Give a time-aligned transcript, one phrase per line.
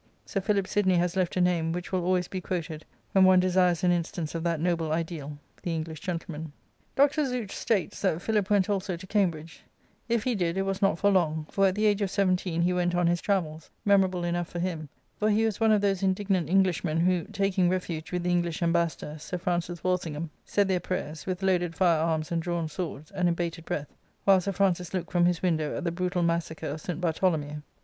[0.25, 3.83] Sir Philip Sidney has left a name which will always be quoted when one desires
[3.83, 6.53] an instance of that noble ideal, the English gentleman.
[6.97, 7.51] y Introductory and Biographical Essay, xiii Dr.
[7.51, 9.61] Zouch states that Philip went also to Cambridge;
[10.09, 12.73] if he did, it was not for long, for at the age of sevfilllten he
[12.73, 16.49] went on his travels, memorable enough for him, for he was one of those indignant
[16.49, 21.27] Englishmen who, taking refuge with the English ambassador, Sir Francis Wal singham, said their prayers,
[21.27, 23.93] with loaded fire arms and drawn swords, and in bated breath,
[24.23, 27.61] while Sir Francis looked from his window at the brutal massacre of Saint / Bartholomew.